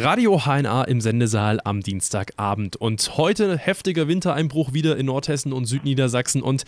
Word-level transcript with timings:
Radio 0.00 0.38
HNA 0.44 0.84
im 0.84 1.00
Sendesaal 1.00 1.58
am 1.64 1.80
Dienstagabend. 1.80 2.76
Und 2.76 3.16
heute 3.16 3.58
heftiger 3.58 4.06
Wintereinbruch 4.06 4.72
wieder 4.72 4.96
in 4.96 5.06
Nordhessen 5.06 5.52
und 5.52 5.64
Südniedersachsen. 5.64 6.40
Und 6.40 6.64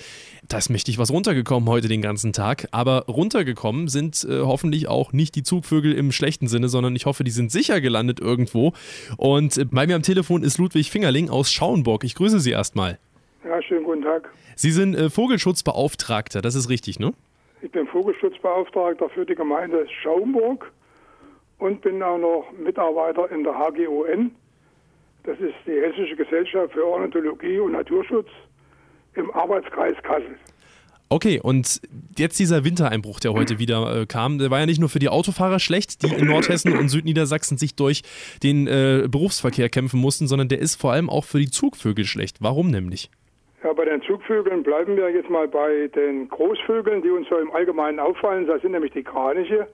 da 0.48 0.58
ist 0.58 0.68
mächtig 0.68 0.98
was 0.98 1.12
runtergekommen 1.12 1.68
heute 1.68 1.86
den 1.86 2.02
ganzen 2.02 2.32
Tag. 2.32 2.66
Aber 2.72 3.04
runtergekommen 3.06 3.86
sind 3.86 4.26
äh, 4.28 4.40
hoffentlich 4.40 4.88
auch 4.88 5.12
nicht 5.12 5.36
die 5.36 5.44
Zugvögel 5.44 5.92
im 5.92 6.10
schlechten 6.10 6.48
Sinne, 6.48 6.68
sondern 6.68 6.96
ich 6.96 7.06
hoffe, 7.06 7.22
die 7.22 7.30
sind 7.30 7.52
sicher 7.52 7.80
gelandet 7.80 8.18
irgendwo. 8.18 8.72
Und 9.16 9.56
äh, 9.58 9.64
bei 9.64 9.86
mir 9.86 9.94
am 9.94 10.02
Telefon 10.02 10.42
ist 10.42 10.58
Ludwig 10.58 10.90
Fingerling 10.90 11.30
aus 11.30 11.52
Schauenburg. 11.52 12.02
Ich 12.02 12.16
grüße 12.16 12.40
Sie 12.40 12.50
erstmal. 12.50 12.98
Ja, 13.44 13.62
schönen 13.62 13.84
guten 13.84 14.02
Tag. 14.02 14.28
Sie 14.56 14.72
sind 14.72 14.96
äh, 14.96 15.08
Vogelschutzbeauftragter, 15.08 16.42
das 16.42 16.56
ist 16.56 16.68
richtig, 16.68 16.98
ne? 16.98 17.12
Ich 17.62 17.70
bin 17.70 17.86
Vogelschutzbeauftragter 17.86 19.08
für 19.10 19.24
die 19.24 19.36
Gemeinde 19.36 19.86
Schaumburg 20.02 20.72
und 21.60 21.80
bin 21.82 22.02
auch 22.02 22.18
noch 22.18 22.46
Mitarbeiter 22.58 23.30
in 23.30 23.44
der 23.44 23.54
HGON. 23.54 24.32
Das 25.24 25.38
ist 25.38 25.54
die 25.66 25.80
Hessische 25.80 26.16
Gesellschaft 26.16 26.72
für 26.72 26.84
Ornithologie 26.84 27.58
und 27.58 27.72
Naturschutz 27.72 28.28
im 29.14 29.30
Arbeitskreis 29.32 29.94
Kassel. 30.02 30.36
Okay, 31.12 31.40
und 31.42 31.80
jetzt 32.16 32.38
dieser 32.38 32.64
Wintereinbruch, 32.64 33.18
der 33.18 33.32
heute 33.32 33.58
wieder 33.58 34.02
äh, 34.02 34.06
kam, 34.06 34.38
der 34.38 34.50
war 34.50 34.60
ja 34.60 34.66
nicht 34.66 34.78
nur 34.78 34.88
für 34.88 35.00
die 35.00 35.08
Autofahrer 35.08 35.58
schlecht, 35.58 36.04
die 36.04 36.14
in 36.14 36.28
Nordhessen 36.28 36.76
und 36.78 36.88
Südniedersachsen 36.88 37.58
sich 37.58 37.74
durch 37.74 38.02
den 38.44 38.68
äh, 38.68 39.08
Berufsverkehr 39.10 39.68
kämpfen 39.68 40.00
mussten, 40.00 40.28
sondern 40.28 40.48
der 40.48 40.60
ist 40.60 40.80
vor 40.80 40.92
allem 40.92 41.10
auch 41.10 41.24
für 41.24 41.38
die 41.38 41.50
Zugvögel 41.50 42.04
schlecht. 42.04 42.36
Warum 42.40 42.70
nämlich? 42.70 43.10
Ja, 43.64 43.72
bei 43.72 43.84
den 43.84 44.00
Zugvögeln 44.02 44.62
bleiben 44.62 44.96
wir 44.96 45.10
jetzt 45.10 45.28
mal 45.28 45.48
bei 45.48 45.88
den 45.88 46.28
Großvögeln, 46.28 47.02
die 47.02 47.10
uns 47.10 47.28
so 47.28 47.36
im 47.38 47.50
Allgemeinen 47.50 47.98
auffallen. 47.98 48.46
Das 48.46 48.62
sind 48.62 48.70
nämlich 48.70 48.92
die 48.92 49.02
Kraniche. 49.02 49.66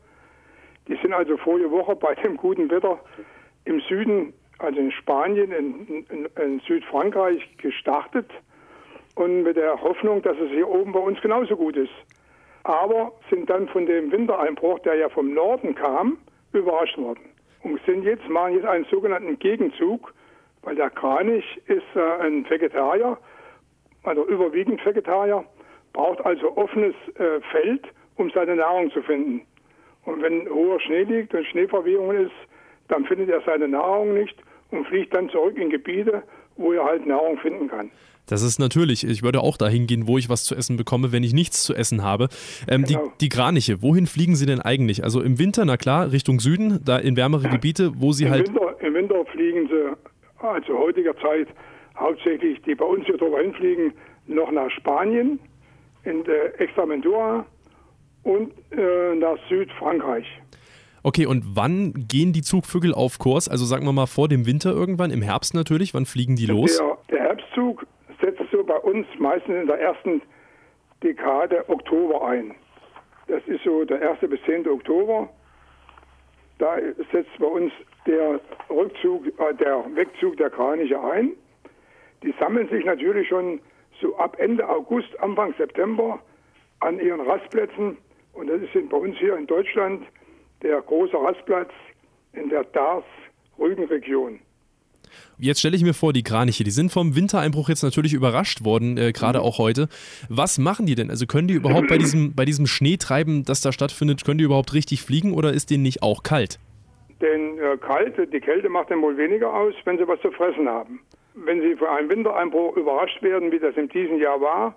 Die 0.89 0.97
sind 0.97 1.13
also 1.13 1.37
vorige 1.37 1.71
Woche 1.71 1.97
bei 1.97 2.15
dem 2.15 2.37
guten 2.37 2.71
Wetter 2.71 3.01
im 3.65 3.81
Süden, 3.81 4.33
also 4.59 4.79
in 4.79 4.93
Spanien, 4.93 5.53
in, 5.53 6.07
in, 6.09 6.29
in 6.43 6.61
Südfrankreich 6.61 7.57
gestartet 7.59 8.31
und 9.17 9.43
mit 9.43 9.57
der 9.57 9.81
Hoffnung, 9.81 10.23
dass 10.23 10.39
es 10.39 10.51
hier 10.51 10.69
oben 10.69 10.93
bei 10.93 11.01
uns 11.01 11.21
genauso 11.21 11.57
gut 11.57 11.77
ist. 11.77 11.93
Aber 12.63 13.13
sind 13.31 13.51
dann 13.51 13.69
von 13.69 13.87
dem 13.87 14.11
Wintereinbruch, 14.13 14.79
der 14.81 14.95
ja 14.97 15.09
vom 15.09 15.35
Norden 15.35 15.75
kam, 15.75 16.19
überrascht 16.53 16.99
worden. 16.99 17.25
Und 17.63 17.81
sind 17.85 18.05
jetzt, 18.05 18.29
machen 18.29 18.55
jetzt 18.55 18.67
einen 18.67 18.85
sogenannten 18.87 19.39
Gegenzug, 19.39 20.13
weil 20.63 20.77
der 20.77 20.91
Kranich 20.91 21.45
ist 21.67 21.85
äh, 21.95 22.23
ein 22.23 22.49
Vegetarier, 22.49 23.19
also 24.03 24.27
überwiegend 24.27 24.85
Vegetarier, 24.85 25.45
braucht 25.93 26.25
also 26.25 26.57
offenes 26.57 26.95
äh, 27.19 27.41
Feld, 27.51 27.87
um 28.17 28.31
seine 28.31 28.57
Nahrung 28.57 28.91
zu 28.91 29.03
finden. 29.03 29.47
Und 30.07 30.23
wenn 30.23 30.49
hoher 30.49 30.81
Schnee 30.81 31.03
liegt 31.03 31.35
und 31.35 31.45
Schneeverwehung 31.47 32.13
ist, 32.13 32.33
dann 32.89 33.05
findet 33.05 33.29
er 33.29 33.43
seine 33.45 33.69
Nahrung 33.69 34.15
nicht 34.15 34.37
und 34.71 34.87
fliegt 34.87 35.15
dann 35.15 35.29
zurück 35.29 35.57
in 35.59 35.71
Gebiete, 35.71 36.23
wo 36.57 36.73
er 36.73 36.85
halt 36.85 37.07
Nahrung 37.07 37.39
finden 37.39 37.69
kann. 37.69 37.91
Das 38.29 38.43
ist 38.43 38.59
natürlich. 38.59 39.07
Ich 39.07 39.23
würde 39.23 39.41
auch 39.41 39.57
dahin 39.57 39.87
gehen, 39.87 40.09
wo 40.09 40.19
ich 40.19 40.29
was 40.29 40.45
zu 40.45 40.57
essen 40.57 40.77
bekomme, 40.77 41.13
wenn 41.13 41.23
ich 41.23 41.33
nichts 41.33 41.63
zu 41.63 41.75
essen 41.75 42.03
habe. 42.03 42.29
Ähm, 42.69 42.83
genau. 42.85 43.05
die, 43.05 43.11
die 43.21 43.29
Kraniche, 43.29 43.83
wohin 43.83 44.07
fliegen 44.07 44.35
sie 44.35 44.47
denn 44.47 44.61
eigentlich? 44.61 45.05
Also 45.05 45.23
im 45.23 45.39
Winter, 45.39 45.65
na 45.65 45.77
klar, 45.77 46.11
Richtung 46.11 46.41
Süden, 46.41 46.81
da 46.85 46.99
in 46.99 47.17
wärmere 47.17 47.49
Gebiete, 47.49 47.93
wo 47.97 48.13
sie 48.13 48.25
Im 48.25 48.31
halt. 48.31 48.49
Winter, 48.49 48.81
Im 48.81 48.95
Winter 48.95 49.25
fliegen 49.27 49.69
sie, 49.69 50.45
also 50.45 50.79
heutiger 50.79 51.17
Zeit, 51.19 51.49
hauptsächlich, 51.97 52.61
die 52.63 52.75
bei 52.75 52.85
uns 52.85 53.07
hier 53.07 53.17
drüber 53.17 53.41
hinfliegen, 53.41 53.93
noch 54.27 54.51
nach 54.51 54.71
Spanien, 54.71 55.39
in 56.05 56.25
der 56.25 56.61
Extremadura 56.61 57.47
und 58.27 58.53
äh, 58.73 59.15
nach 59.15 59.39
Südfrankreich. 59.49 60.27
Okay, 61.05 61.27
und 61.27 61.45
wann 61.55 61.95
gehen 62.09 62.33
die 62.33 62.43
Zugvögel 62.43 62.93
auf 62.93 63.21
Kurs? 63.21 63.49
Also 63.49 63.65
sagen 63.65 63.87
wir 63.87 63.93
mal 63.93 64.07
vor 64.07 64.27
dem 64.29 64.47
Winter 64.47 64.73
irgendwann, 64.73 65.13
im 65.13 65.23
Herbst 65.23 65.55
natürlich. 65.55 65.95
Wann 65.95 66.05
fliegen 66.05 66.35
die 66.35 66.47
los? 66.47 66.77
Der, 66.77 66.99
der 67.09 67.21
Herbstzug 67.29 67.87
setzt 68.21 68.43
so 68.51 68.65
bei 68.65 68.77
uns 68.79 69.07
meistens 69.21 69.55
in 69.55 69.67
der 69.69 69.79
ersten 69.79 70.21
Dekade 71.05 71.69
Oktober 71.69 72.27
ein. 72.27 72.53
Das 73.29 73.41
ist 73.47 73.63
so 73.63 73.85
der 73.85 74.11
1. 74.11 74.29
bis 74.29 74.41
10. 74.45 74.69
Oktober. 74.69 75.29
Da 76.59 76.79
setzt 77.13 77.39
bei 77.39 77.47
uns 77.47 77.73
der 78.07 78.41
Rückzug, 78.69 79.27
äh, 79.27 79.55
der 79.55 79.85
Wegzug 79.95 80.37
der 80.39 80.51
Kraniche 80.51 81.01
ein. 81.01 81.31
Die 82.25 82.35
sammeln 82.41 82.69
sich 82.71 82.85
natürlich 82.85 83.29
schon 83.29 83.61
so 84.01 84.17
ab 84.17 84.37
Ende 84.41 84.69
August, 84.69 85.09
Anfang 85.21 85.55
September 85.57 86.19
an 86.81 86.99
ihren 86.99 87.21
Rastplätzen 87.21 87.99
und 88.47 88.63
das 88.63 88.75
ist 88.75 88.89
bei 88.89 88.97
uns 88.97 89.17
hier 89.19 89.37
in 89.37 89.47
Deutschland 89.47 90.03
der 90.63 90.81
große 90.81 91.17
Rastplatz 91.17 91.71
in 92.33 92.49
der 92.49 92.65
Dars-Rügen-Region. 92.65 94.41
Jetzt 95.39 95.61
stelle 95.61 95.77
ich 95.77 95.83
mir 95.83 95.95
vor, 95.95 96.13
die 96.13 96.23
Kraniche, 96.23 96.65
die 96.65 96.71
sind 96.71 96.91
vom 96.91 97.15
Wintereinbruch 97.15 97.69
jetzt 97.69 97.83
natürlich 97.83 98.15
überrascht 98.15 98.65
worden, 98.65 98.99
äh, 98.99 99.13
gerade 99.13 99.39
mhm. 99.39 99.45
auch 99.45 99.59
heute. 99.59 99.89
Was 100.29 100.59
machen 100.59 100.87
die 100.87 100.95
denn? 100.95 101.11
Also 101.11 101.27
können 101.27 101.49
die 101.49 101.55
überhaupt 101.55 101.89
bei 101.89 101.99
diesem, 101.99 102.35
bei 102.35 102.45
diesem 102.45 102.67
Schneetreiben, 102.67 103.45
das 103.45 103.61
da 103.61 103.73
stattfindet, 103.73 104.25
können 104.25 104.39
die 104.39 104.45
überhaupt 104.45 104.75
richtig 104.75 105.03
fliegen 105.03 105.33
oder 105.33 105.53
ist 105.53 105.71
denen 105.71 105.83
nicht 105.83 106.03
auch 106.03 106.23
kalt? 106.23 106.59
Denn 107.21 107.59
äh, 107.59 107.77
kalt, 107.79 108.15
die 108.33 108.41
Kälte 108.41 108.69
macht 108.69 108.91
dann 108.91 109.03
wohl 109.03 109.17
weniger 109.17 109.53
aus, 109.53 109.75
wenn 109.85 109.99
sie 109.99 110.07
was 110.07 110.21
zu 110.21 110.31
fressen 110.31 110.69
haben. 110.69 111.01
Wenn 111.35 111.61
sie 111.61 111.77
von 111.77 111.89
einem 111.89 112.09
Wintereinbruch 112.09 112.77
überrascht 112.77 113.23
werden, 113.23 113.53
wie 113.53 113.59
das 113.59 113.77
in 113.77 113.89
diesem 113.89 114.19
Jahr 114.19 114.41
war, 114.41 114.75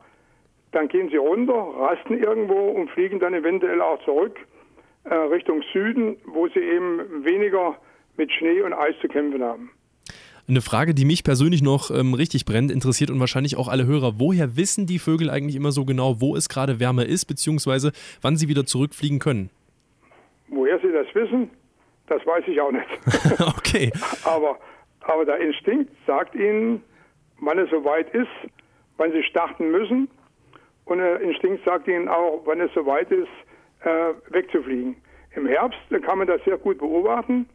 dann 0.71 0.87
gehen 0.87 1.09
sie 1.09 1.17
runter, 1.17 1.53
rasten 1.53 2.17
irgendwo 2.21 2.69
und 2.69 2.89
fliegen 2.91 3.19
dann 3.19 3.33
eventuell 3.33 3.81
auch 3.81 4.03
zurück 4.05 4.39
äh, 5.05 5.13
Richtung 5.13 5.63
Süden, 5.73 6.17
wo 6.25 6.47
sie 6.47 6.59
eben 6.59 7.25
weniger 7.25 7.77
mit 8.17 8.31
Schnee 8.31 8.61
und 8.61 8.73
Eis 8.73 8.95
zu 9.01 9.07
kämpfen 9.07 9.43
haben. 9.43 9.71
Eine 10.47 10.61
Frage, 10.61 10.95
die 10.95 11.05
mich 11.05 11.23
persönlich 11.23 11.61
noch 11.61 11.91
ähm, 11.91 12.13
richtig 12.13 12.45
brennt, 12.45 12.71
interessiert 12.71 13.11
und 13.11 13.19
wahrscheinlich 13.19 13.55
auch 13.55 13.67
alle 13.67 13.85
Hörer. 13.85 14.19
Woher 14.19 14.57
wissen 14.57 14.87
die 14.87 14.97
Vögel 14.97 15.29
eigentlich 15.29 15.55
immer 15.55 15.71
so 15.71 15.85
genau, 15.85 16.21
wo 16.21 16.35
es 16.35 16.49
gerade 16.49 16.79
wärmer 16.79 17.05
ist, 17.05 17.25
beziehungsweise 17.25 17.91
wann 18.21 18.35
sie 18.35 18.47
wieder 18.47 18.65
zurückfliegen 18.65 19.19
können? 19.19 19.51
Woher 20.47 20.79
sie 20.79 20.91
das 20.91 21.05
wissen, 21.13 21.51
das 22.07 22.25
weiß 22.25 22.43
ich 22.47 22.59
auch 22.59 22.71
nicht. 22.71 22.87
okay. 23.57 23.91
aber, 24.23 24.57
aber 25.01 25.25
der 25.25 25.37
Instinkt 25.37 25.91
sagt 26.07 26.33
ihnen, 26.33 26.81
wann 27.41 27.59
es 27.59 27.69
soweit 27.69 28.09
ist, 28.15 28.27
wann 28.97 29.11
sie 29.11 29.23
starten 29.23 29.69
müssen 29.69 30.09
und 30.89 30.97
der 30.97 31.21
Instinkt 31.21 31.63
sagt 31.65 31.87
ihnen 31.87 32.07
auch, 32.07 32.41
wann 32.45 32.59
es 32.61 32.73
soweit 32.73 33.11
ist, 33.11 33.29
äh, 33.83 34.13
wegzufliegen. 34.29 34.95
Im 35.35 35.45
Herbst 35.45 35.79
kann 36.03 36.17
man 36.17 36.27
das 36.27 36.43
sehr 36.45 36.57
gut 36.57 36.79
beobachten. 36.79 37.47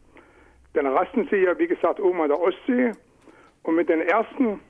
Dann 0.73 0.87
rasten 0.87 1.27
sie 1.29 1.37
ja, 1.37 1.57
wie 1.59 1.67
gesagt, 1.67 1.99
oben 1.99 2.21
an 2.21 2.29
der 2.29 2.39
Ostsee. 2.39 2.93
Und 3.63 3.75
mit 3.75 3.89
den 3.89 3.99
ersten 4.01 4.61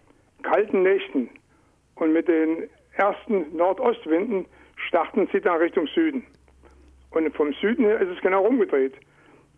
kalten 0.41 0.81
Nächten 0.81 1.29
und 1.95 2.11
mit 2.11 2.27
den 2.27 2.67
ersten 2.93 3.55
Nordostwinden 3.55 4.47
starten 4.87 5.29
sie 5.31 5.41
dann 5.41 5.57
Richtung 5.57 5.85
Süden. 5.87 6.25
Und 7.11 7.35
vom 7.35 7.53
Süden 7.53 7.85
her 7.85 8.01
ist 8.01 8.09
es 8.09 8.21
genau 8.21 8.45
umgedreht. 8.45 8.95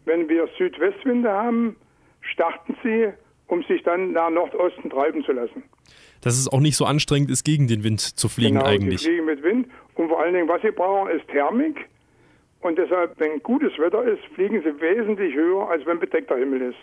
Wenn 0.04 0.28
wir 0.28 0.48
Südwestwinde 0.58 1.32
haben, 1.32 1.78
starten 2.20 2.76
sie, 2.84 3.14
um 3.48 3.64
sich 3.64 3.84
dann 3.84 4.12
nach 4.12 4.30
Nordosten 4.30 4.90
treiben 4.90 5.24
zu 5.24 5.32
lassen 5.32 5.64
dass 6.22 6.38
es 6.38 6.48
auch 6.52 6.60
nicht 6.60 6.76
so 6.76 6.86
anstrengend 6.86 7.30
ist, 7.32 7.44
gegen 7.44 7.68
den 7.68 7.84
Wind 7.84 8.02
zu 8.02 8.30
fliegen 8.30 8.56
genau, 8.56 8.66
eigentlich. 8.66 9.02
Sie 9.02 9.08
fliegen 9.08 9.26
mit 9.26 9.44
Wind 9.44 9.68
und 9.96 10.10
vor 10.10 10.20
allen 10.20 10.34
Dingen, 10.34 10.48
was 10.48 10.62
sie 10.62 10.72
brauchen, 10.72 11.12
ist 11.12 11.28
Thermik. 11.30 11.88
Und 12.62 12.78
deshalb, 12.78 13.20
wenn 13.20 13.42
gutes 13.44 13.78
Wetter 13.78 14.04
ist, 14.04 14.24
fliegen 14.34 14.62
sie 14.62 14.82
wesentlich 14.82 15.36
höher, 15.36 15.70
als 15.70 15.86
wenn 15.86 16.00
bedeckter 16.00 16.38
Himmel 16.38 16.62
ist. 16.62 16.80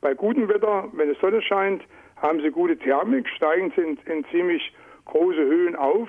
Bei 0.00 0.14
gutem 0.14 0.48
Wetter, 0.48 0.88
wenn 0.92 1.08
die 1.08 1.18
Sonne 1.20 1.40
scheint, 1.42 1.82
haben 2.16 2.40
sie 2.40 2.50
gute 2.50 2.76
Thermik, 2.76 3.28
steigen 3.28 3.72
sie 3.74 3.82
in, 3.82 3.98
in 4.06 4.24
ziemlich 4.30 4.72
große 5.06 5.40
Höhen 5.40 5.76
auf 5.76 6.08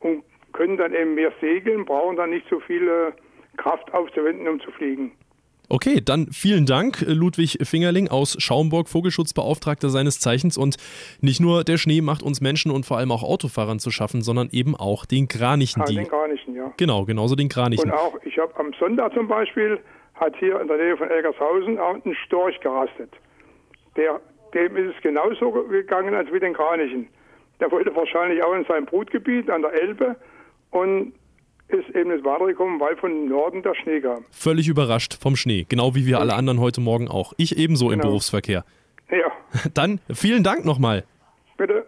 und 0.00 0.24
können 0.52 0.76
dann 0.76 0.94
eben 0.94 1.14
mehr 1.14 1.32
segeln, 1.40 1.84
brauchen 1.84 2.16
dann 2.16 2.30
nicht 2.30 2.46
so 2.48 2.60
viel 2.60 3.12
Kraft 3.56 3.92
aufzuwenden, 3.94 4.48
um 4.48 4.60
zu 4.60 4.70
fliegen. 4.72 5.12
Okay, 5.68 6.02
dann 6.04 6.26
vielen 6.30 6.66
Dank, 6.66 7.02
Ludwig 7.06 7.58
Fingerling 7.62 8.08
aus 8.08 8.36
Schaumburg, 8.38 8.88
Vogelschutzbeauftragter 8.88 9.88
seines 9.88 10.20
Zeichens. 10.20 10.58
Und 10.58 10.76
nicht 11.20 11.40
nur 11.40 11.64
der 11.64 11.78
Schnee 11.78 12.02
macht 12.02 12.22
uns 12.22 12.40
Menschen 12.40 12.70
und 12.70 12.84
vor 12.84 12.98
allem 12.98 13.10
auch 13.10 13.22
Autofahrern 13.22 13.78
zu 13.78 13.90
schaffen, 13.90 14.22
sondern 14.22 14.48
eben 14.52 14.76
auch 14.76 15.06
den 15.06 15.26
Kranichen. 15.26 15.82
Ah, 15.82 15.86
den 15.86 16.06
Kranichen, 16.06 16.54
ja. 16.54 16.72
Genau, 16.76 17.04
genauso 17.04 17.34
den 17.34 17.48
Kranichen. 17.48 17.90
Und 17.90 17.96
auch, 17.96 18.14
ich 18.24 18.38
habe 18.38 18.54
am 18.56 18.72
Sonntag 18.78 19.14
zum 19.14 19.26
Beispiel, 19.26 19.80
hat 20.14 20.34
hier 20.38 20.60
in 20.60 20.68
der 20.68 20.76
Nähe 20.76 20.96
von 20.96 21.10
Elgershausen 21.10 21.78
auch 21.78 21.94
ein 22.04 22.14
Storch 22.26 22.60
gerastet. 22.60 23.10
Der, 23.96 24.20
dem 24.52 24.76
ist 24.76 24.96
es 24.96 25.02
genauso 25.02 25.50
gegangen 25.50 26.14
als 26.14 26.30
mit 26.30 26.42
den 26.42 26.52
Kranichen. 26.52 27.08
Der 27.60 27.70
wollte 27.70 27.94
wahrscheinlich 27.96 28.42
auch 28.44 28.54
in 28.54 28.64
sein 28.66 28.84
Brutgebiet 28.84 29.48
an 29.48 29.62
der 29.62 29.72
Elbe 29.72 30.16
und 30.70 31.14
ist 31.68 31.88
eben 31.94 32.10
nicht 32.10 32.24
weitergekommen, 32.24 32.80
weil 32.80 32.96
von 32.96 33.28
Norden 33.28 33.62
der 33.62 33.74
Schnee 33.74 34.00
kam. 34.00 34.24
Völlig 34.30 34.68
überrascht 34.68 35.18
vom 35.20 35.36
Schnee, 35.36 35.66
genau 35.68 35.94
wie 35.94 36.06
wir 36.06 36.20
alle 36.20 36.34
anderen 36.34 36.60
heute 36.60 36.80
Morgen 36.80 37.08
auch. 37.08 37.32
Ich 37.36 37.56
ebenso 37.58 37.86
genau. 37.86 37.94
im 37.94 38.00
Berufsverkehr. 38.00 38.64
Ja. 39.10 39.32
Dann 39.74 40.00
vielen 40.12 40.42
Dank 40.42 40.64
nochmal. 40.64 41.04
Bitte. 41.56 41.86